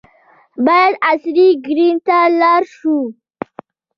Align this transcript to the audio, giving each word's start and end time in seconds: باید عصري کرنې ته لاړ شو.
باید 0.65 0.93
عصري 1.09 1.47
کرنې 1.65 1.89
ته 2.07 2.17
لاړ 2.39 2.61
شو. 2.77 2.97